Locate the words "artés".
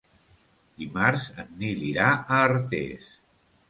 2.51-3.19